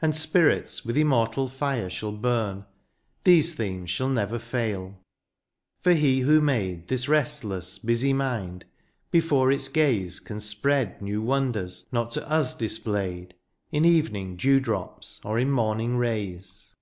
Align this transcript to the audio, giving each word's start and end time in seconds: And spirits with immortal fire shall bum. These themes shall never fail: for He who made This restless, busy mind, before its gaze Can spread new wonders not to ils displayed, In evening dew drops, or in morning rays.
And 0.00 0.16
spirits 0.16 0.86
with 0.86 0.96
immortal 0.96 1.48
fire 1.48 1.90
shall 1.90 2.10
bum. 2.12 2.64
These 3.24 3.52
themes 3.52 3.90
shall 3.90 4.08
never 4.08 4.38
fail: 4.38 4.94
for 5.82 5.92
He 5.92 6.20
who 6.20 6.40
made 6.40 6.88
This 6.88 7.10
restless, 7.10 7.78
busy 7.78 8.14
mind, 8.14 8.64
before 9.10 9.52
its 9.52 9.68
gaze 9.68 10.18
Can 10.18 10.40
spread 10.40 11.02
new 11.02 11.20
wonders 11.20 11.86
not 11.92 12.10
to 12.12 12.26
ils 12.34 12.54
displayed, 12.54 13.34
In 13.70 13.84
evening 13.84 14.36
dew 14.36 14.60
drops, 14.60 15.20
or 15.22 15.38
in 15.38 15.50
morning 15.50 15.98
rays. 15.98 16.74